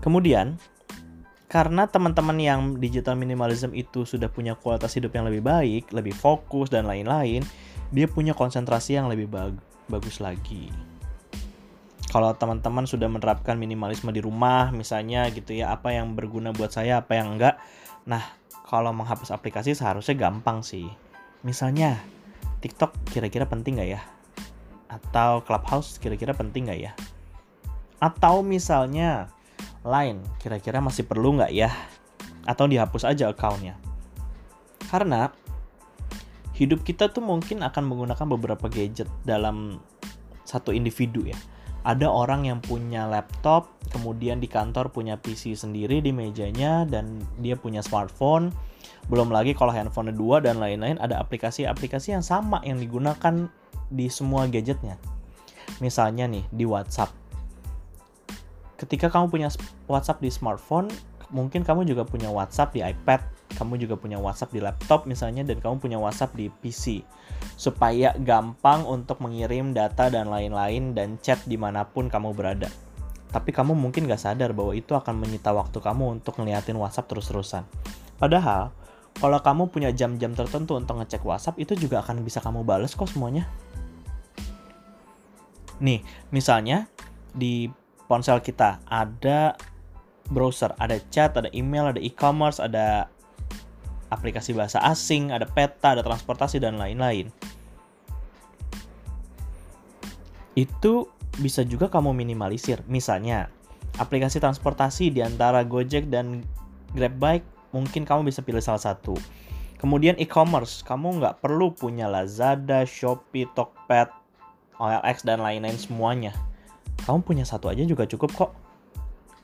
kemudian 0.00 0.56
karena 1.46 1.86
teman-teman 1.86 2.36
yang 2.42 2.60
digital 2.82 3.14
minimalism 3.14 3.70
itu 3.70 4.02
sudah 4.02 4.26
punya 4.26 4.58
kualitas 4.58 4.98
hidup 4.98 5.14
yang 5.14 5.30
lebih 5.30 5.46
baik, 5.46 5.94
lebih 5.94 6.10
fokus 6.10 6.66
dan 6.66 6.90
lain-lain, 6.90 7.46
dia 7.94 8.10
punya 8.10 8.34
konsentrasi 8.34 8.98
yang 8.98 9.06
lebih 9.06 9.30
bag 9.30 9.54
bagus 9.86 10.18
lagi. 10.18 10.74
Kalau 12.10 12.34
teman-teman 12.34 12.86
sudah 12.86 13.06
menerapkan 13.06 13.54
minimalisme 13.54 14.10
di 14.10 14.18
rumah, 14.18 14.74
misalnya 14.74 15.30
gitu 15.30 15.54
ya, 15.54 15.70
apa 15.74 15.94
yang 15.94 16.18
berguna 16.18 16.50
buat 16.50 16.74
saya, 16.74 17.02
apa 17.02 17.14
yang 17.14 17.38
enggak. 17.38 17.58
Nah, 18.10 18.22
kalau 18.66 18.90
menghapus 18.90 19.30
aplikasi 19.30 19.78
seharusnya 19.78 20.18
gampang 20.18 20.66
sih. 20.66 20.86
Misalnya, 21.46 22.02
TikTok 22.58 22.94
kira-kira 23.14 23.46
penting 23.46 23.78
nggak 23.78 23.90
ya? 23.90 24.02
Atau 24.86 25.42
Clubhouse 25.42 25.98
kira-kira 25.98 26.32
penting 26.32 26.70
nggak 26.70 26.80
ya? 26.80 26.92
Atau 27.98 28.44
misalnya, 28.44 29.30
Line 29.86 30.22
kira-kira 30.42 30.82
masih 30.82 31.06
perlu 31.06 31.38
nggak 31.38 31.52
ya? 31.54 31.70
Atau 32.46 32.66
dihapus 32.70 33.06
aja 33.06 33.30
accountnya? 33.30 33.78
Karena 34.86 35.30
hidup 36.56 36.82
kita 36.82 37.12
tuh 37.12 37.20
mungkin 37.20 37.60
akan 37.60 37.84
menggunakan 37.84 38.26
beberapa 38.26 38.66
gadget 38.72 39.06
dalam 39.28 39.78
satu 40.46 40.72
individu 40.72 41.26
ya. 41.26 41.36
Ada 41.86 42.10
orang 42.10 42.50
yang 42.50 42.58
punya 42.58 43.06
laptop, 43.06 43.70
kemudian 43.94 44.42
di 44.42 44.50
kantor 44.50 44.90
punya 44.90 45.14
PC 45.14 45.54
sendiri 45.54 46.02
di 46.02 46.10
mejanya 46.10 46.82
dan 46.82 47.22
dia 47.38 47.54
punya 47.54 47.78
smartphone. 47.78 48.50
Belum 49.06 49.30
lagi 49.30 49.54
kalau 49.54 49.70
handphone 49.70 50.10
dua 50.10 50.42
dan 50.42 50.58
lain-lain 50.58 50.98
ada 50.98 51.22
aplikasi-aplikasi 51.22 52.18
yang 52.18 52.26
sama 52.26 52.58
yang 52.66 52.82
digunakan 52.82 53.46
di 53.92 54.10
semua 54.10 54.48
gadgetnya. 54.50 54.96
Misalnya 55.82 56.26
nih 56.30 56.44
di 56.48 56.64
WhatsApp. 56.64 57.12
Ketika 58.76 59.08
kamu 59.08 59.32
punya 59.32 59.48
WhatsApp 59.88 60.20
di 60.20 60.28
smartphone, 60.28 60.92
mungkin 61.32 61.64
kamu 61.64 61.88
juga 61.88 62.04
punya 62.04 62.28
WhatsApp 62.28 62.76
di 62.76 62.84
iPad 62.84 63.36
kamu 63.56 63.78
juga 63.80 63.94
punya 63.96 64.18
WhatsApp 64.18 64.52
di 64.52 64.60
laptop 64.60 65.06
misalnya 65.06 65.46
dan 65.46 65.62
kamu 65.62 65.78
punya 65.78 65.98
WhatsApp 66.02 66.34
di 66.34 66.50
PC 66.50 67.06
supaya 67.54 68.12
gampang 68.18 68.82
untuk 68.84 69.22
mengirim 69.22 69.72
data 69.72 70.10
dan 70.12 70.28
lain-lain 70.28 70.92
dan 70.92 71.16
chat 71.22 71.38
di 71.46 71.54
mana 71.54 71.86
pun 71.86 72.10
kamu 72.10 72.36
berada. 72.36 72.68
Tapi 73.30 73.50
kamu 73.50 73.72
mungkin 73.72 74.10
gak 74.10 74.22
sadar 74.22 74.52
bahwa 74.52 74.76
itu 74.76 74.92
akan 74.92 75.22
menyita 75.22 75.56
waktu 75.56 75.78
kamu 75.80 76.20
untuk 76.20 76.36
ngeliatin 76.40 76.76
WhatsApp 76.78 77.10
terus-terusan. 77.10 77.64
Padahal, 78.16 78.72
kalau 79.16 79.40
kamu 79.40 79.72
punya 79.72 79.90
jam-jam 79.96 80.36
tertentu 80.36 80.76
untuk 80.76 81.00
ngecek 81.00 81.24
WhatsApp, 81.24 81.56
itu 81.56 81.72
juga 81.76 82.04
akan 82.04 82.20
bisa 82.20 82.44
kamu 82.44 82.62
bales 82.68 82.92
kok 82.92 83.08
semuanya. 83.08 83.48
Nih, 85.80 86.04
misalnya 86.32 86.88
di 87.32 87.68
ponsel 88.08 88.40
kita 88.44 88.80
ada 88.84 89.56
browser, 90.28 90.76
ada 90.76 91.00
chat, 91.08 91.32
ada 91.36 91.48
email, 91.56 91.92
ada 91.92 92.00
e-commerce, 92.00 92.60
ada 92.60 93.08
aplikasi 94.12 94.52
bahasa 94.52 94.78
asing, 94.84 95.32
ada 95.32 95.48
peta, 95.48 95.96
ada 95.96 96.02
transportasi, 96.04 96.62
dan 96.62 96.78
lain-lain. 96.78 97.30
Itu 100.56 101.10
bisa 101.40 101.64
juga 101.64 101.92
kamu 101.92 102.16
minimalisir. 102.16 102.80
Misalnya, 102.88 103.52
aplikasi 104.00 104.40
transportasi 104.40 105.12
di 105.12 105.20
antara 105.20 105.64
Gojek 105.64 106.08
dan 106.08 106.44
Grabbike, 106.96 107.55
mungkin 107.76 108.08
kamu 108.08 108.32
bisa 108.32 108.40
pilih 108.40 108.64
salah 108.64 108.80
satu. 108.80 109.12
Kemudian 109.76 110.16
e-commerce, 110.16 110.80
kamu 110.80 111.20
nggak 111.20 111.44
perlu 111.44 111.76
punya 111.76 112.08
Lazada, 112.08 112.88
Shopee, 112.88 113.44
Tokped, 113.52 114.08
OLX, 114.80 115.20
dan 115.28 115.44
lain-lain 115.44 115.76
semuanya. 115.76 116.32
Kamu 117.04 117.20
punya 117.20 117.44
satu 117.44 117.68
aja 117.68 117.84
juga 117.84 118.08
cukup 118.08 118.30
kok. 118.32 118.50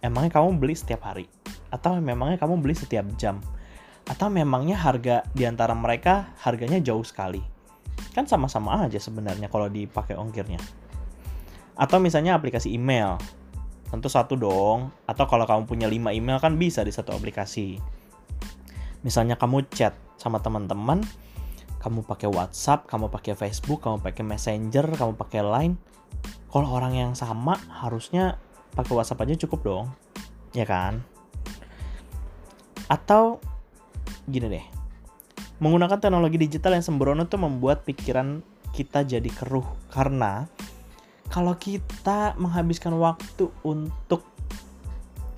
Emangnya 0.01 0.41
kamu 0.41 0.57
beli 0.57 0.73
setiap 0.73 1.05
hari? 1.05 1.29
Atau 1.69 2.01
memangnya 2.01 2.41
kamu 2.41 2.65
beli 2.65 2.73
setiap 2.73 3.05
jam? 3.21 3.45
atau 4.09 4.27
memangnya 4.27 4.75
harga 4.75 5.23
di 5.31 5.47
antara 5.47 5.75
mereka 5.77 6.35
harganya 6.43 6.83
jauh 6.83 7.05
sekali? 7.07 7.43
Kan 8.13 8.27
sama-sama 8.27 8.83
aja 8.83 8.99
sebenarnya 8.99 9.47
kalau 9.47 9.71
dipakai 9.71 10.19
ongkirnya. 10.19 10.59
Atau 11.79 12.03
misalnya 12.03 12.37
aplikasi 12.37 12.75
email. 12.75 13.17
Tentu 13.89 14.09
satu 14.11 14.35
dong. 14.35 14.91
Atau 15.07 15.25
kalau 15.29 15.47
kamu 15.49 15.65
punya 15.65 15.87
5 15.89 16.13
email 16.13 16.39
kan 16.43 16.59
bisa 16.59 16.85
di 16.85 16.93
satu 16.93 17.15
aplikasi. 17.15 17.81
Misalnya 19.03 19.39
kamu 19.39 19.67
chat 19.71 19.95
sama 20.19 20.39
teman-teman, 20.39 21.03
kamu 21.83 22.07
pakai 22.07 22.31
WhatsApp, 22.31 22.87
kamu 22.87 23.11
pakai 23.11 23.35
Facebook, 23.35 23.83
kamu 23.83 24.03
pakai 24.03 24.23
Messenger, 24.23 24.87
kamu 24.95 25.19
pakai 25.19 25.43
Line. 25.43 25.75
Kalau 26.51 26.69
orang 26.71 26.95
yang 26.95 27.13
sama 27.19 27.59
harusnya 27.83 28.39
pakai 28.79 28.93
WhatsApp 28.95 29.23
aja 29.27 29.35
cukup 29.47 29.61
dong. 29.67 29.87
Ya 30.55 30.63
kan? 30.69 31.03
Atau 32.87 33.43
gini 34.31 34.47
deh 34.47 34.67
menggunakan 35.63 36.03
teknologi 36.03 36.43
digital 36.43 36.75
yang 36.75 36.83
sembrono 36.83 37.23
itu 37.23 37.39
membuat 37.39 37.87
pikiran 37.87 38.43
kita 38.75 39.07
jadi 39.07 39.31
keruh 39.31 39.67
karena 39.95 40.51
kalau 41.31 41.55
kita 41.55 42.35
menghabiskan 42.35 42.99
waktu 42.99 43.47
untuk 43.63 44.27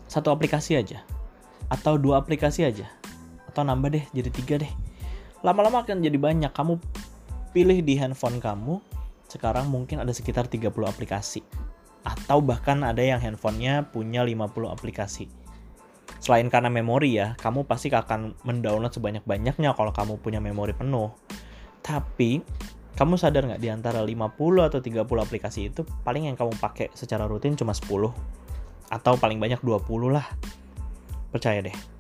satu 0.09 0.33
aplikasi 0.33 0.81
aja 0.81 1.05
atau 1.69 2.01
dua 2.01 2.25
aplikasi 2.25 2.65
aja 2.65 2.89
atau 3.55 3.63
nambah 3.63 3.95
deh 3.95 4.05
jadi 4.11 4.31
tiga 4.35 4.55
deh. 4.59 4.73
Lama-lama 5.47 5.87
akan 5.87 6.03
jadi 6.03 6.19
banyak. 6.19 6.51
Kamu 6.51 6.83
pilih 7.55 7.79
di 7.87 7.95
handphone 7.95 8.43
kamu 8.43 8.83
sekarang 9.31 9.71
mungkin 9.71 10.03
ada 10.03 10.11
sekitar 10.11 10.51
30 10.51 10.75
aplikasi. 10.83 11.47
Atau 12.03 12.43
bahkan 12.43 12.83
ada 12.83 12.99
yang 12.99 13.23
handphonenya 13.23 13.95
punya 13.95 14.27
50 14.27 14.75
aplikasi. 14.75 15.31
Selain 16.19 16.51
karena 16.51 16.67
memori 16.67 17.15
ya 17.15 17.39
kamu 17.39 17.71
pasti 17.71 17.95
akan 17.95 18.35
mendownload 18.43 18.91
sebanyak-banyaknya 18.91 19.71
kalau 19.79 19.95
kamu 19.95 20.19
punya 20.19 20.43
memori 20.43 20.75
penuh. 20.75 21.15
Tapi 21.79 22.43
kamu 22.99 23.15
sadar 23.15 23.47
nggak 23.47 23.63
di 23.63 23.71
antara 23.71 24.03
50 24.03 24.35
atau 24.67 24.83
30 24.83 25.07
aplikasi 25.07 25.71
itu 25.71 25.87
paling 26.03 26.27
yang 26.27 26.37
kamu 26.37 26.59
pakai 26.59 26.91
secara 26.99 27.31
rutin 27.31 27.55
cuma 27.55 27.71
10 27.71 27.87
atau 28.91 29.15
paling 29.15 29.39
banyak 29.39 29.63
20 29.63 30.11
lah. 30.11 30.27
Percaya 31.31 31.63
deh 31.63 31.94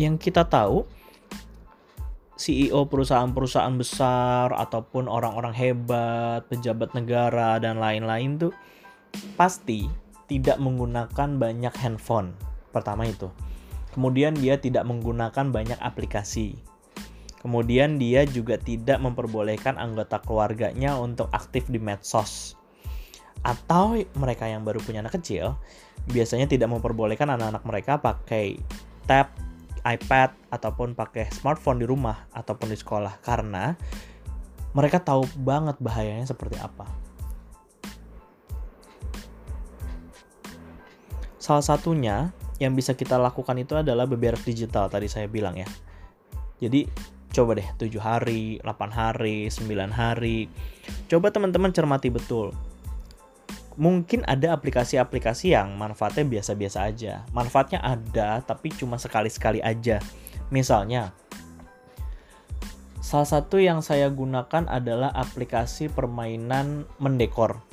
yang 0.00 0.16
kita 0.16 0.48
tahu 0.48 0.88
CEO 2.40 2.88
perusahaan-perusahaan 2.88 3.76
besar 3.76 4.48
ataupun 4.56 5.12
orang-orang 5.12 5.52
hebat, 5.52 6.48
pejabat 6.48 6.96
negara 6.96 7.60
dan 7.60 7.76
lain-lain 7.76 8.40
tuh 8.40 8.52
pasti 9.36 9.84
tidak 10.24 10.56
menggunakan 10.56 11.36
banyak 11.36 11.74
handphone. 11.76 12.32
Pertama 12.72 13.04
itu. 13.04 13.28
Kemudian 13.92 14.32
dia 14.32 14.56
tidak 14.56 14.88
menggunakan 14.88 15.52
banyak 15.52 15.76
aplikasi. 15.84 16.56
Kemudian 17.44 18.00
dia 18.00 18.24
juga 18.24 18.56
tidak 18.56 19.04
memperbolehkan 19.04 19.76
anggota 19.76 20.16
keluarganya 20.24 20.96
untuk 20.96 21.28
aktif 21.36 21.68
di 21.68 21.76
medsos. 21.76 22.56
Atau 23.44 24.00
mereka 24.16 24.48
yang 24.48 24.64
baru 24.64 24.80
punya 24.80 25.04
anak 25.04 25.20
kecil 25.20 25.60
biasanya 26.08 26.48
tidak 26.48 26.72
memperbolehkan 26.72 27.28
anak-anak 27.28 27.64
mereka 27.68 27.92
pakai 28.00 28.56
tab 29.04 29.49
iPad 29.84 30.36
ataupun 30.52 30.92
pakai 30.92 31.32
smartphone 31.32 31.80
di 31.80 31.86
rumah 31.88 32.28
ataupun 32.32 32.70
di 32.72 32.76
sekolah 32.78 33.20
karena 33.24 33.74
mereka 34.76 35.02
tahu 35.02 35.26
banget 35.40 35.76
bahayanya 35.82 36.28
seperti 36.28 36.60
apa. 36.60 36.86
Salah 41.40 41.64
satunya 41.64 42.30
yang 42.60 42.76
bisa 42.76 42.92
kita 42.92 43.16
lakukan 43.16 43.56
itu 43.56 43.74
adalah 43.74 44.04
beberes 44.04 44.44
digital 44.44 44.86
tadi 44.92 45.08
saya 45.08 45.26
bilang 45.26 45.56
ya. 45.56 45.66
Jadi 46.60 46.84
coba 47.32 47.56
deh 47.56 47.68
7 47.80 47.96
hari, 47.98 48.60
8 48.60 48.92
hari, 48.92 49.48
9 49.48 49.90
hari. 49.90 50.52
Coba 51.08 51.32
teman-teman 51.32 51.72
cermati 51.72 52.12
betul 52.12 52.52
mungkin 53.80 54.20
ada 54.28 54.52
aplikasi-aplikasi 54.52 55.56
yang 55.56 55.72
manfaatnya 55.80 56.28
biasa-biasa 56.28 56.84
aja. 56.84 57.24
Manfaatnya 57.32 57.80
ada, 57.80 58.44
tapi 58.44 58.68
cuma 58.76 59.00
sekali-sekali 59.00 59.64
aja. 59.64 60.04
Misalnya, 60.52 61.16
salah 63.00 63.24
satu 63.24 63.56
yang 63.56 63.80
saya 63.80 64.12
gunakan 64.12 64.68
adalah 64.68 65.08
aplikasi 65.16 65.88
permainan 65.88 66.84
mendekor. 67.00 67.64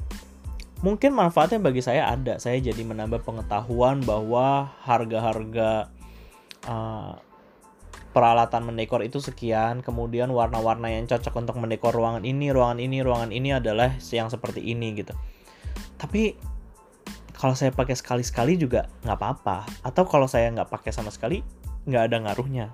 Mungkin 0.79 1.11
manfaatnya 1.11 1.59
bagi 1.59 1.83
saya 1.83 2.07
ada. 2.07 2.39
Saya 2.39 2.63
jadi 2.63 2.79
menambah 2.87 3.27
pengetahuan 3.27 3.99
bahwa 4.07 4.71
harga-harga 4.87 5.91
uh, 6.71 7.19
peralatan 8.15 8.63
mendekor 8.63 9.03
itu 9.03 9.19
sekian, 9.19 9.83
kemudian 9.83 10.31
warna-warna 10.31 10.87
yang 10.87 11.03
cocok 11.03 11.35
untuk 11.35 11.59
mendekor 11.59 11.91
ruangan 11.91 12.23
ini, 12.23 12.47
ruangan 12.55 12.79
ini, 12.79 13.03
ruangan 13.03 13.35
ini 13.35 13.59
adalah 13.59 13.99
yang 14.15 14.31
seperti 14.31 14.63
ini 14.63 14.95
gitu 14.95 15.11
tapi 15.97 16.37
kalau 17.37 17.53
saya 17.53 17.69
pakai 17.69 17.93
sekali-sekali 17.93 18.57
juga 18.57 18.89
nggak 19.05 19.17
apa-apa. 19.17 19.69
Atau 19.85 20.09
kalau 20.09 20.25
saya 20.25 20.49
nggak 20.49 20.73
pakai 20.73 20.89
sama 20.89 21.13
sekali 21.13 21.45
nggak 21.86 22.03
ada 22.10 22.17
ngaruhnya. 22.25 22.73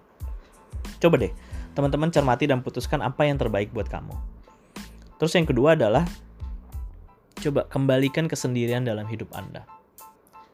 Coba 1.04 1.20
deh 1.20 1.34
teman-teman 1.74 2.14
cermati 2.14 2.46
dan 2.48 2.62
putuskan 2.62 3.04
apa 3.04 3.28
yang 3.28 3.36
terbaik 3.36 3.76
buat 3.76 3.92
kamu. 3.92 4.16
Terus 5.20 5.34
yang 5.36 5.48
kedua 5.50 5.76
adalah 5.76 6.08
coba 7.44 7.68
kembalikan 7.68 8.32
kesendirian 8.32 8.88
dalam 8.88 9.04
hidup 9.10 9.28
anda. 9.36 9.68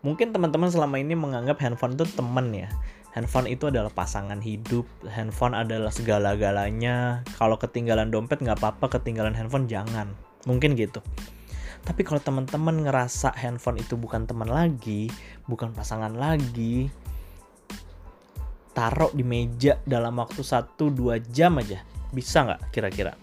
Mungkin 0.02 0.32
teman-teman 0.32 0.72
selama 0.72 0.96
ini 0.98 1.14
menganggap 1.14 1.60
handphone 1.62 1.94
itu 1.94 2.08
teman 2.18 2.50
ya. 2.56 2.72
Handphone 3.14 3.52
itu 3.52 3.68
adalah 3.68 3.92
pasangan 3.92 4.40
hidup 4.40 4.88
handphone 5.06 5.54
adalah 5.54 5.92
segala-galanya. 5.94 7.22
Kalau 7.38 7.60
ketinggalan 7.62 8.10
dompet 8.10 8.42
nggak 8.42 8.58
apa-apa 8.58 8.98
ketinggalan 8.98 9.38
handphone 9.38 9.70
jangan. 9.70 10.16
Mungkin 10.48 10.74
gitu 10.80 11.04
tapi 11.86 12.02
kalau 12.04 12.22
teman-teman 12.22 12.86
ngerasa 12.86 13.34
handphone 13.36 13.82
itu 13.82 13.96
bukan 13.96 14.26
teman 14.28 14.48
lagi, 14.48 15.10
bukan 15.48 15.74
pasangan 15.74 16.14
lagi, 16.14 16.92
taruh 18.74 19.12
di 19.12 19.28
meja 19.28 19.76
dalam 19.84 20.16
waktu 20.16 20.40
1-2 20.40 21.20
jam 21.36 21.60
aja. 21.60 21.84
Bisa 22.16 22.48
nggak 22.48 22.72
kira-kira? 22.72 23.14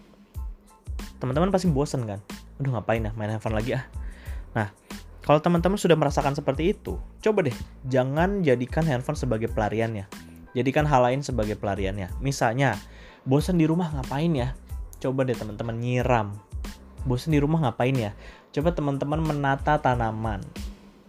Teman-teman 1.16 1.49
pasti 1.49 1.73
bosen 1.73 2.05
kan? 2.05 2.21
Aduh 2.61 2.77
ngapain 2.77 3.01
ya 3.01 3.12
main 3.16 3.33
handphone 3.33 3.57
lagi 3.57 3.77
ah. 3.77 3.85
Nah, 4.53 4.69
kalau 5.25 5.40
teman-teman 5.40 5.81
sudah 5.81 5.97
merasakan 5.97 6.37
seperti 6.37 6.77
itu, 6.77 7.01
coba 7.25 7.49
deh 7.49 7.57
jangan 7.88 8.45
jadikan 8.45 8.85
handphone 8.85 9.16
sebagai 9.16 9.49
pelariannya. 9.49 10.07
Jadikan 10.57 10.88
hal 10.88 11.05
lain 11.05 11.21
sebagai 11.21 11.57
pelariannya. 11.57 12.21
Misalnya, 12.25 12.77
bosan 13.29 13.61
di 13.61 13.69
rumah 13.69 13.92
ngapain 13.92 14.33
ya? 14.33 14.57
Coba 15.01 15.25
deh 15.29 15.37
teman-teman 15.37 15.77
nyiram. 15.77 16.33
Bosan 17.05 17.37
di 17.37 17.40
rumah 17.40 17.64
ngapain 17.64 17.92
ya? 17.92 18.16
Coba 18.57 18.73
teman-teman 18.73 19.21
menata 19.21 19.77
tanaman. 19.77 20.40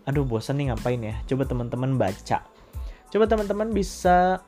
Aduh 0.03 0.27
bosan 0.27 0.59
nih 0.59 0.67
ngapain 0.67 0.99
ya? 0.99 1.15
Coba 1.31 1.47
teman-teman 1.47 1.95
baca. 1.95 2.43
Coba 3.07 3.23
teman-teman 3.23 3.71
bisa 3.71 4.43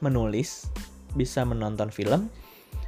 menulis, 0.00 0.72
bisa 1.12 1.44
menonton 1.44 1.92
film, 1.92 2.32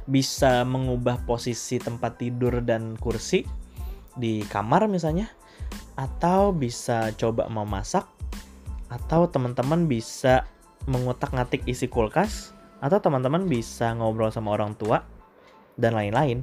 bisa 0.09 0.65
mengubah 0.65 1.21
posisi 1.29 1.77
tempat 1.77 2.17
tidur 2.17 2.65
dan 2.65 2.97
kursi 2.97 3.45
di 4.17 4.41
kamar 4.49 4.89
misalnya, 4.89 5.29
atau 5.93 6.49
bisa 6.49 7.13
coba 7.13 7.45
memasak, 7.45 8.09
atau 8.89 9.29
teman-teman 9.29 9.85
bisa 9.85 10.49
mengutak-ngatik 10.89 11.61
isi 11.69 11.85
kulkas, 11.85 12.57
atau 12.81 12.97
teman-teman 12.97 13.45
bisa 13.45 13.93
ngobrol 13.93 14.33
sama 14.33 14.57
orang 14.57 14.73
tua, 14.73 15.05
dan 15.77 15.93
lain-lain. 15.93 16.41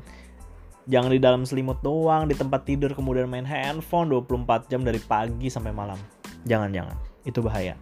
Jangan 0.85 1.17
di 1.17 1.21
dalam 1.21 1.49
selimut 1.49 1.81
doang, 1.81 2.29
di 2.29 2.37
tempat 2.37 2.69
tidur 2.69 2.93
kemudian 2.93 3.25
main 3.25 3.49
handphone 3.49 4.13
24 4.13 4.69
jam 4.69 4.85
dari 4.85 5.01
pagi 5.01 5.49
sampai 5.49 5.73
malam. 5.73 5.97
Jangan-jangan, 6.45 6.97
itu 7.25 7.41
bahaya. 7.41 7.73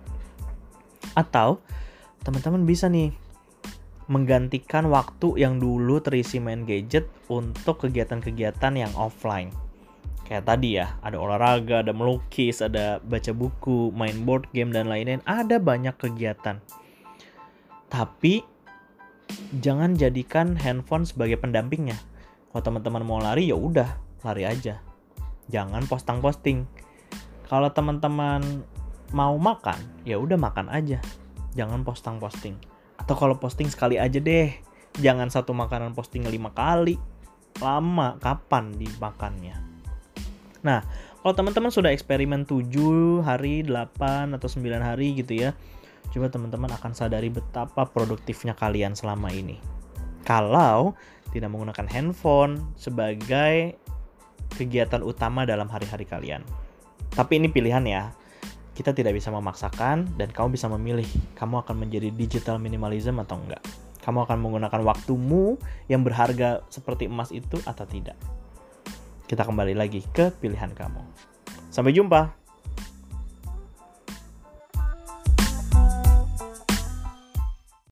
Atau 1.18 1.58
teman-teman 2.22 2.62
bisa 2.62 2.86
nih 2.86 3.10
menggantikan 4.06 4.86
waktu 4.86 5.34
yang 5.42 5.58
dulu 5.58 5.98
terisi 5.98 6.38
main 6.38 6.62
gadget 6.62 7.10
untuk 7.26 7.82
kegiatan-kegiatan 7.82 8.74
yang 8.78 8.94
offline. 8.94 9.50
Kayak 10.22 10.46
tadi 10.46 10.78
ya, 10.78 10.94
ada 11.02 11.18
olahraga, 11.18 11.82
ada 11.82 11.90
melukis, 11.90 12.62
ada 12.62 13.02
baca 13.02 13.34
buku, 13.34 13.90
main 13.90 14.22
board 14.22 14.46
game 14.54 14.70
dan 14.70 14.86
lain-lain. 14.86 15.26
Ada 15.26 15.58
banyak 15.58 15.98
kegiatan. 15.98 16.62
Tapi 17.90 18.46
jangan 19.58 19.98
jadikan 19.98 20.54
handphone 20.54 21.02
sebagai 21.02 21.42
pendampingnya 21.42 21.98
kalau 22.52 22.62
teman-teman 22.62 23.02
mau 23.02 23.16
lari 23.16 23.48
ya 23.48 23.56
udah 23.56 23.96
lari 24.22 24.44
aja. 24.44 24.84
Jangan 25.48 25.88
posting-posting. 25.88 26.68
Kalau 27.48 27.72
teman-teman 27.72 28.62
mau 29.16 29.34
makan 29.40 29.80
ya 30.04 30.20
udah 30.20 30.36
makan 30.36 30.68
aja. 30.68 31.00
Jangan 31.56 31.80
posting-posting. 31.80 32.60
Atau 33.00 33.16
kalau 33.16 33.40
posting 33.40 33.72
sekali 33.72 33.96
aja 33.96 34.20
deh. 34.20 34.52
Jangan 35.00 35.32
satu 35.32 35.56
makanan 35.56 35.96
posting 35.96 36.28
lima 36.28 36.52
kali. 36.52 37.00
Lama 37.60 38.20
kapan 38.20 38.76
dimakannya? 38.76 39.56
Nah 40.60 40.84
kalau 41.24 41.32
teman-teman 41.32 41.72
sudah 41.72 41.88
eksperimen 41.88 42.44
7 42.44 43.24
hari 43.24 43.64
8 43.64 44.36
atau 44.36 44.48
9 44.50 44.60
hari 44.82 45.14
gitu 45.22 45.38
ya 45.38 45.54
coba 46.12 46.28
teman-teman 46.28 46.68
akan 46.76 46.92
sadari 46.92 47.32
betapa 47.32 47.88
produktifnya 47.88 48.52
kalian 48.52 48.92
selama 48.92 49.32
ini. 49.32 49.56
Kalau 50.28 50.92
tidak 51.32 51.48
menggunakan 51.48 51.88
handphone 51.88 52.60
sebagai 52.76 53.80
kegiatan 54.52 55.00
utama 55.00 55.48
dalam 55.48 55.66
hari-hari 55.66 56.04
kalian. 56.04 56.44
Tapi 57.12 57.40
ini 57.40 57.48
pilihan 57.48 57.82
ya. 57.88 58.12
Kita 58.72 58.96
tidak 58.96 59.12
bisa 59.12 59.28
memaksakan 59.28 60.16
dan 60.16 60.32
kamu 60.32 60.56
bisa 60.56 60.64
memilih 60.68 61.04
kamu 61.36 61.60
akan 61.60 61.76
menjadi 61.76 62.08
digital 62.08 62.56
minimalism 62.56 63.20
atau 63.20 63.36
enggak. 63.36 63.60
Kamu 64.00 64.24
akan 64.24 64.38
menggunakan 64.40 64.80
waktumu 64.80 65.60
yang 65.92 66.00
berharga 66.02 66.64
seperti 66.72 67.06
emas 67.06 67.30
itu 67.36 67.60
atau 67.68 67.84
tidak. 67.84 68.16
Kita 69.28 69.44
kembali 69.44 69.76
lagi 69.76 70.00
ke 70.12 70.32
pilihan 70.40 70.72
kamu. 70.72 71.04
Sampai 71.68 71.92
jumpa. 71.92 72.41